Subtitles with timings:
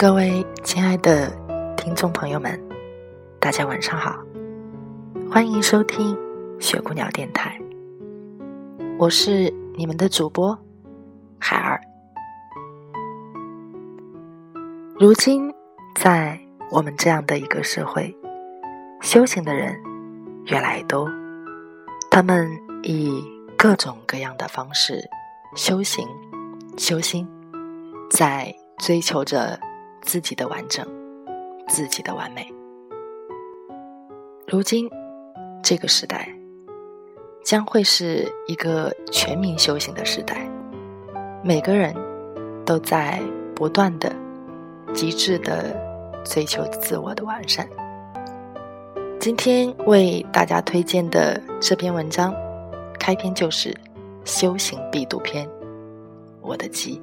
[0.00, 1.30] 各位亲爱的
[1.76, 2.58] 听众朋友们，
[3.38, 4.18] 大家晚上好，
[5.30, 6.16] 欢迎收听
[6.58, 7.60] 雪姑娘电台，
[8.98, 10.58] 我是你们的主播
[11.38, 11.78] 海儿。
[14.98, 15.52] 如今，
[15.94, 16.40] 在
[16.70, 18.16] 我们这样的一个社会，
[19.02, 19.78] 修行的人
[20.46, 21.10] 越来越多，
[22.10, 22.50] 他们
[22.82, 23.22] 以
[23.54, 25.06] 各种各样的方式
[25.54, 26.08] 修行、
[26.78, 27.28] 修心，
[28.10, 29.60] 在追求着。
[30.02, 30.86] 自己的完整，
[31.68, 32.46] 自己的完美。
[34.46, 34.90] 如今，
[35.62, 36.28] 这个时代
[37.44, 40.48] 将会是一个全民修行的时代，
[41.44, 41.94] 每个人
[42.64, 43.20] 都在
[43.54, 44.12] 不断的、
[44.92, 45.76] 极致的
[46.24, 47.68] 追求自我的完善。
[49.20, 52.34] 今天为大家推荐的这篇文章，
[52.98, 53.76] 开篇就是
[54.24, 55.48] “修行必读篇”，
[56.40, 57.00] 我的记。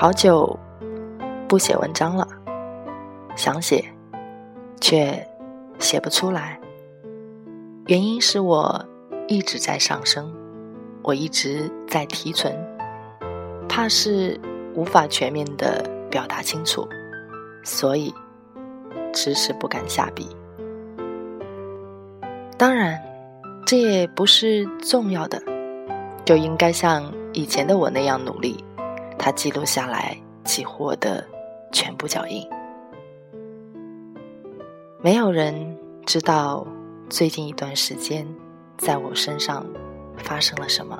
[0.00, 0.58] 好久
[1.46, 2.26] 不写文章了，
[3.36, 3.84] 想写，
[4.80, 5.28] 却
[5.78, 6.58] 写不出来。
[7.86, 8.82] 原因是我
[9.28, 10.34] 一直在上升，
[11.02, 12.50] 我一直在提纯，
[13.68, 14.40] 怕是
[14.74, 16.88] 无法全面的表达清楚，
[17.62, 18.10] 所以
[19.12, 20.34] 迟迟不敢下笔。
[22.56, 22.98] 当然，
[23.66, 25.42] 这也不是重要的，
[26.24, 28.64] 就应该像以前的我那样努力。
[29.22, 31.22] 他记录下来几乎我的
[31.70, 32.42] 全部脚印，
[35.02, 35.76] 没有人
[36.06, 36.66] 知道
[37.10, 38.26] 最近一段时间
[38.78, 39.66] 在我身上
[40.16, 40.98] 发生了什么，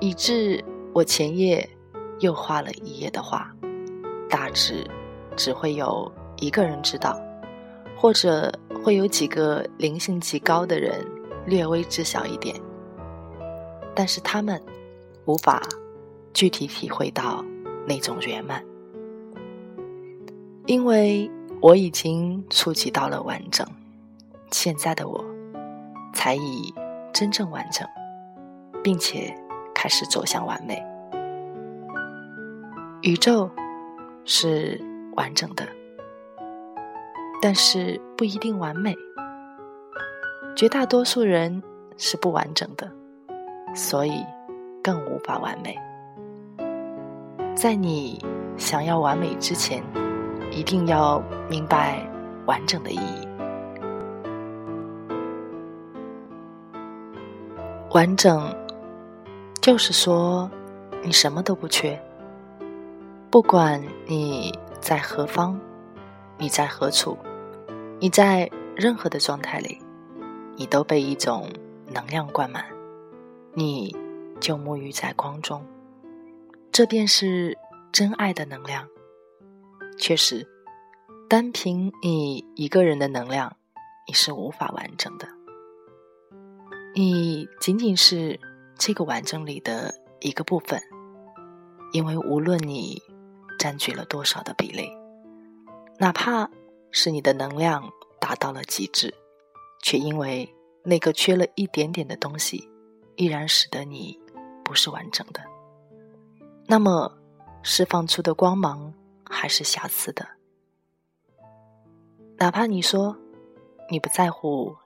[0.00, 0.64] 以致
[0.94, 1.68] 我前夜
[2.20, 3.54] 又画了一夜的画，
[4.30, 4.82] 大致
[5.36, 7.20] 只会有一个人知道，
[7.98, 8.50] 或者
[8.82, 11.06] 会有几个灵性极高的人
[11.44, 12.56] 略微知晓一点，
[13.94, 14.58] 但是他们
[15.26, 15.62] 无法。
[16.32, 17.44] 具体体会到
[17.86, 18.64] 那种圆满，
[20.66, 21.30] 因为
[21.60, 23.66] 我已经触及到了完整。
[24.50, 25.24] 现在的我，
[26.12, 26.72] 才已
[27.12, 27.86] 真正完整，
[28.82, 29.34] 并且
[29.74, 30.82] 开始走向完美。
[33.02, 33.50] 宇宙
[34.24, 34.80] 是
[35.16, 35.66] 完整的，
[37.40, 38.94] 但是不一定完美。
[40.56, 41.62] 绝大多数人
[41.96, 42.90] 是不完整的，
[43.74, 44.24] 所以
[44.82, 45.78] 更无法完美。
[47.54, 48.18] 在你
[48.56, 49.82] 想要完美之前，
[50.50, 52.02] 一定要明白
[52.46, 53.28] 完整的意义。
[57.90, 58.54] 完整
[59.60, 60.50] 就是说，
[61.02, 62.00] 你什么都不缺。
[63.30, 65.60] 不管你在何方，
[66.38, 67.18] 你在何处，
[67.98, 69.78] 你在任何的状态里，
[70.56, 71.48] 你都被一种
[71.92, 72.64] 能量灌满，
[73.52, 73.94] 你
[74.40, 75.62] 就沐浴在光中。
[76.80, 77.58] 这便是
[77.92, 78.88] 真爱的能量。
[79.98, 80.48] 确实，
[81.28, 83.54] 单凭你一个人的能量，
[84.08, 85.28] 你是无法完整的。
[86.94, 88.40] 你仅仅是
[88.78, 90.80] 这个完整里的一个部分，
[91.92, 93.02] 因为无论你
[93.58, 94.90] 占据了多少的比例，
[95.98, 96.48] 哪怕
[96.90, 99.12] 是你的能量达到了极致，
[99.82, 100.48] 却因为
[100.82, 102.66] 那个缺了一点点的东西，
[103.16, 104.18] 依然使得你
[104.64, 105.49] 不是完整的。
[106.70, 107.18] 那么，
[107.64, 108.94] 释放出的光芒
[109.24, 110.36] 还是瑕疵的。
[112.36, 113.18] 哪怕你说
[113.90, 114.76] 你不在乎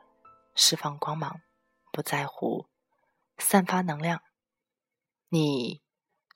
[0.55, 1.43] 释放光芒，
[1.93, 2.65] 不在乎
[3.37, 4.23] 散发能量，
[5.29, 5.83] 你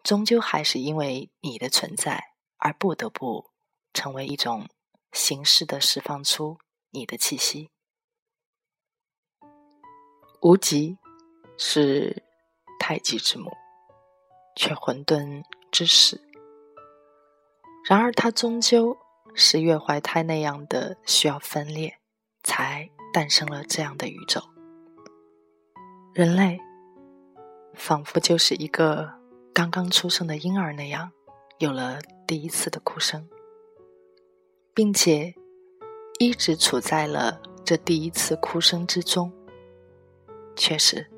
[0.03, 3.51] 终究还是因为你的存在而不得不
[3.94, 4.69] 成为一种
[5.12, 6.59] 形式的释放出
[6.91, 7.71] 你的气息。
[10.43, 10.99] 无极
[11.56, 12.23] 是
[12.79, 13.51] 太极之母，
[14.58, 16.20] 却混沌之始。
[17.88, 18.99] 然而，它终究
[19.32, 21.96] 是月怀胎那样的需要分裂，
[22.43, 24.43] 才诞生了这样的宇宙。
[26.12, 26.58] 人类
[27.72, 29.08] 仿佛就是一个
[29.55, 31.12] 刚刚出生的婴儿那样，
[31.58, 33.28] 有了第一次的哭声，
[34.75, 35.32] 并且
[36.19, 39.32] 一直处在了这第一次哭声之中。
[40.56, 41.08] 确实，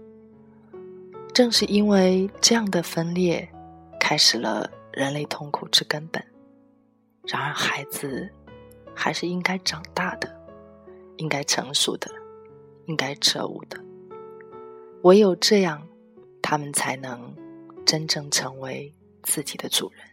[1.41, 3.51] 正是因为这样的分裂，
[3.99, 6.23] 开始了人类痛苦之根本。
[7.23, 8.31] 然而，孩子
[8.95, 10.31] 还是应该长大的，
[11.17, 12.11] 应该成熟的，
[12.85, 13.83] 应该彻悟的。
[15.05, 15.89] 唯有这样，
[16.43, 17.35] 他们才能
[17.87, 20.05] 真正成为自己的主人，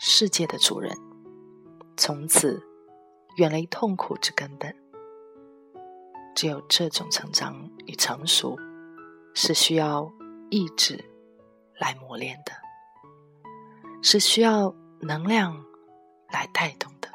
[0.00, 0.92] 世界的主人，
[1.96, 2.60] 从此
[3.36, 4.74] 远离痛苦之根本。
[6.34, 8.58] 只有这种成长与成熟，
[9.32, 10.12] 是需要
[10.54, 11.04] 意志
[11.80, 12.52] 来磨练的，
[14.04, 15.52] 是需要能量
[16.30, 17.08] 来带动的，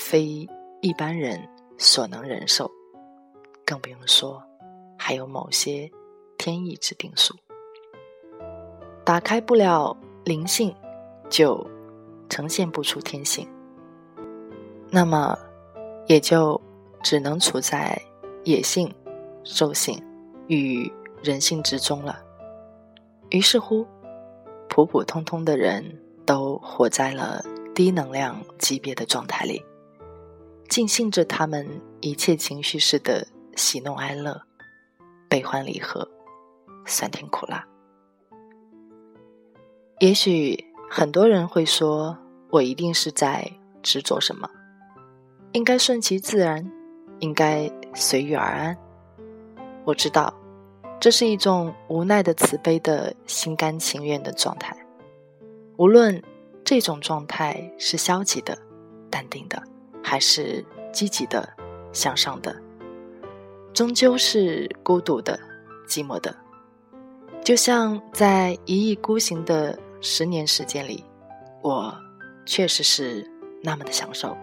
[0.00, 0.48] 非
[0.80, 2.70] 一般人所能忍受，
[3.66, 4.42] 更不用说
[4.98, 5.90] 还有某些
[6.38, 7.36] 天意之定数。
[9.04, 9.94] 打开不了
[10.24, 10.74] 灵性，
[11.28, 11.62] 就
[12.30, 13.46] 呈现不出天性，
[14.90, 15.38] 那么
[16.06, 16.58] 也就。
[17.02, 18.00] 只能处在
[18.44, 18.90] 野性、
[19.44, 20.02] 兽性
[20.46, 20.90] 与
[21.24, 22.22] 人性之中了。
[23.30, 23.86] 于是乎，
[24.68, 25.82] 普普通通的人
[26.26, 27.42] 都活在了
[27.74, 29.64] 低能量级别的状态里，
[30.68, 31.66] 尽兴着他们
[32.00, 33.26] 一切情绪式的
[33.56, 34.40] 喜怒哀乐、
[35.28, 36.06] 悲欢离合、
[36.84, 37.66] 酸甜苦辣。
[40.00, 42.16] 也许很多人会说
[42.52, 43.50] ：“我一定是在
[43.82, 44.48] 执着什么？
[45.52, 46.70] 应该顺其自然。”
[47.20, 48.76] 应该随遇而安。
[49.84, 50.34] 我知道，
[51.04, 54.74] 这是一种无奈的慈悲的心甘情愿的状态。
[55.76, 56.22] 无论
[56.64, 58.56] 这种状态是消极的、
[59.10, 59.62] 淡定的，
[60.02, 60.64] 还是
[60.94, 61.46] 积极的、
[61.92, 62.56] 向上的，
[63.74, 65.38] 终究是孤独的、
[65.86, 66.34] 寂寞的。
[67.44, 71.04] 就像在一意孤行的十年时间里，
[71.60, 71.94] 我
[72.46, 73.30] 确实是
[73.62, 74.34] 那么的享受。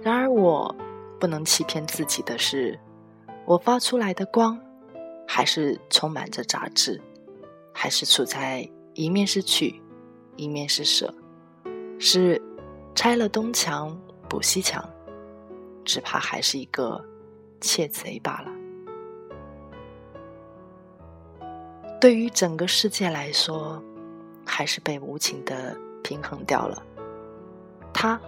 [0.00, 0.72] 然而我。
[1.18, 2.78] 不能欺骗自己的是，
[3.44, 4.58] 我发出来的光，
[5.32, 7.00] 还是充满着杂质，
[7.72, 9.80] 还是处在一面是取，
[10.34, 11.14] 一面是舍，
[12.00, 12.42] 是
[12.96, 13.96] 拆了东墙
[14.28, 14.84] 补西墙，
[15.84, 17.00] 只怕还是一个
[17.60, 18.50] 窃贼罢了。
[22.00, 23.80] 对于整个世界来说，
[24.44, 26.82] 还是被无情的平衡掉了，
[27.94, 28.20] 他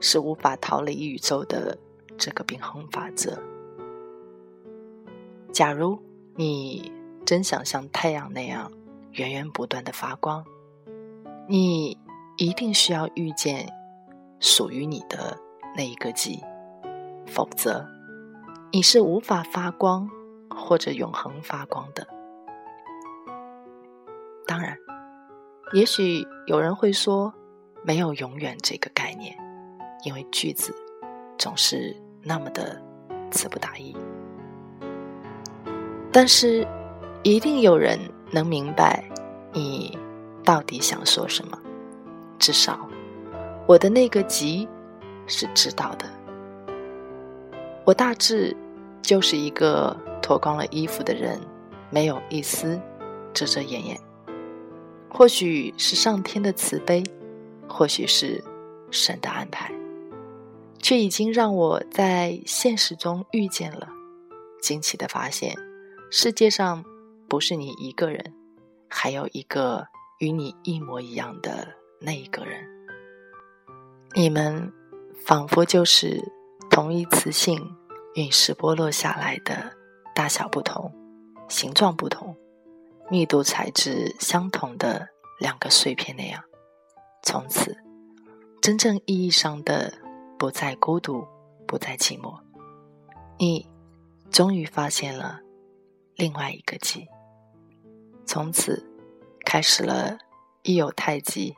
[0.00, 1.78] 是无法逃离宇宙的。
[2.18, 3.40] 这个平衡法则。
[5.52, 5.96] 假如
[6.38, 6.92] 你
[7.26, 8.70] 真想像太阳那样
[9.10, 10.44] 源源不断的发光，
[11.48, 11.98] 你
[12.36, 13.68] 一定需要遇见
[14.38, 15.36] 属于你的
[15.76, 16.40] 那一个极，
[17.26, 17.84] 否则
[18.70, 20.08] 你是无法发光
[20.48, 22.06] 或者永恒发光的。
[24.46, 24.78] 当然，
[25.72, 27.34] 也许有人会说，
[27.82, 29.36] 没有永远这个概念，
[30.04, 30.72] 因为句子
[31.36, 31.96] 总是。
[32.20, 32.82] 那么的
[33.30, 33.96] 词不达意，
[36.10, 36.66] 但是
[37.22, 37.98] 一定有人
[38.30, 39.04] 能明白
[39.52, 39.96] 你
[40.44, 41.58] 到底想说什么。
[42.38, 42.88] 至少
[43.66, 44.68] 我的那个急
[45.26, 46.06] 是知道的。
[47.84, 48.56] 我大致
[49.02, 51.40] 就是一个脱光了衣服的人，
[51.90, 52.80] 没有一丝
[53.34, 53.98] 遮遮掩掩。
[55.10, 57.02] 或许是上天的慈悲，
[57.66, 58.42] 或许是
[58.90, 59.72] 神的安排。
[60.80, 63.88] 却已经让我在现实中遇见了，
[64.62, 65.54] 惊奇的发现，
[66.10, 66.84] 世界上
[67.28, 68.34] 不是你一个人，
[68.88, 69.86] 还有一个
[70.18, 71.68] 与你一模一样的
[72.00, 72.64] 那一个人。
[74.14, 74.72] 你们
[75.24, 76.32] 仿佛就是
[76.70, 77.76] 同一磁性
[78.14, 79.72] 陨石剥落下来的，
[80.14, 80.92] 大小不同，
[81.48, 82.36] 形状不同，
[83.10, 86.42] 密度材质相同的两个碎片那样，
[87.22, 87.76] 从此
[88.62, 89.92] 真正意义上的。
[90.38, 91.26] 不再孤独，
[91.66, 92.38] 不再寂寞，
[93.38, 93.68] 你
[94.30, 95.40] 终于发现了
[96.18, 97.08] 另外一个极。
[98.26, 98.84] 从此
[99.46, 100.18] 开始了，
[100.62, 101.56] 一有太极，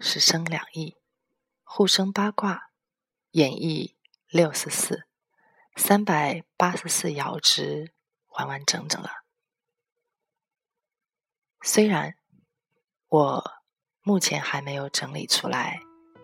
[0.00, 0.96] 十生两意，
[1.62, 2.70] 互生八卦，
[3.30, 3.94] 演绎
[4.28, 5.06] 六十四，
[5.76, 7.92] 三百八十四爻之
[8.36, 9.10] 完完整整了。
[11.62, 12.16] 虽然
[13.08, 13.52] 我
[14.02, 15.80] 目前还没有整理出来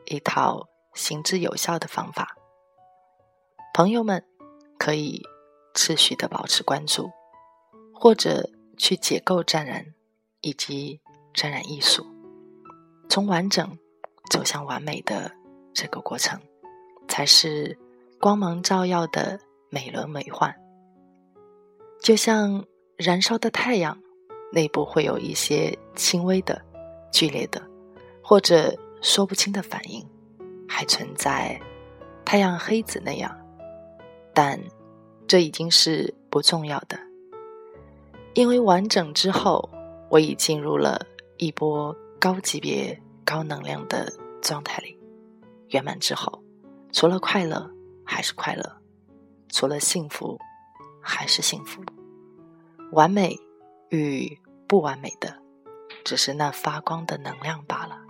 [0.06, 2.36] 一套行之有效的方法，
[3.72, 4.26] 朋友们
[4.76, 5.22] 可以
[5.72, 7.12] 持续的保持关注，
[8.00, 9.84] 或者去解构沾染
[10.40, 10.98] 以及
[11.34, 12.06] 沾染艺术，
[13.10, 13.78] 从完整
[14.30, 15.30] 走向完美的
[15.74, 16.40] 这个过程。
[17.06, 17.76] 才是
[18.20, 19.38] 光芒照耀的
[19.68, 20.54] 美轮美奂，
[22.00, 22.64] 就像
[22.96, 24.00] 燃烧的太阳，
[24.52, 26.62] 内部会有一些轻微的、
[27.12, 27.60] 剧烈的，
[28.22, 30.08] 或者说不清的反应，
[30.68, 31.60] 还存在
[32.24, 33.36] 太阳黑子那样，
[34.32, 34.58] 但
[35.26, 36.96] 这已经是不重要的，
[38.40, 39.68] 因为完整之后，
[40.08, 41.06] 我已进入了
[41.36, 44.98] 一波高级别、高能量的状态里，
[45.68, 46.42] 圆满之后。
[46.90, 47.70] 除了快乐
[48.02, 48.64] 还是快乐，
[49.50, 50.38] 除了幸福
[51.02, 51.82] 还是幸福，
[52.92, 53.38] 完美
[53.90, 55.36] 与不完美的，
[56.02, 58.00] 只是那发光的能量罢了。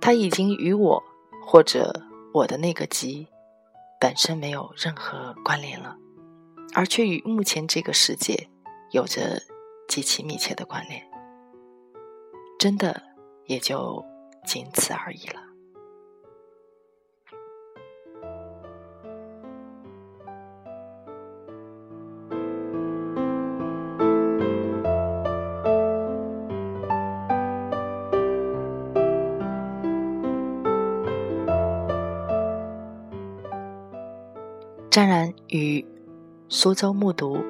[0.00, 1.04] 它已经与我
[1.44, 1.92] 或者
[2.32, 3.28] 我的那个极
[4.00, 5.94] 本身没有任何关联了，
[6.74, 8.48] 而却与目前这个世界
[8.92, 9.40] 有着
[9.86, 11.00] 极其密切的关联，
[12.58, 13.00] 真的
[13.46, 14.04] 也就
[14.44, 15.40] 仅此而已了。
[34.90, 35.86] 沾染于
[36.48, 37.40] 苏州木渎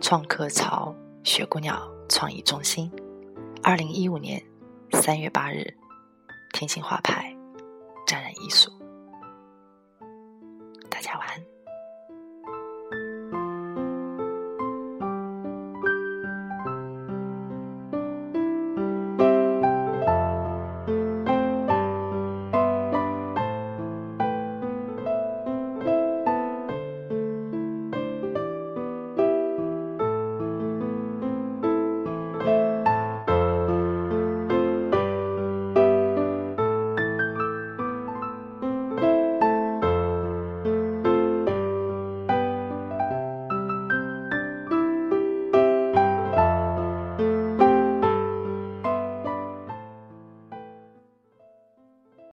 [0.00, 1.78] 创客潮雪姑娘
[2.08, 2.90] 创意中心，
[3.62, 4.42] 二零一五年
[4.92, 5.62] 三月八日，
[6.54, 7.36] 天星画派
[8.06, 8.70] 沾染艺术。
[10.88, 11.59] 大家晚安。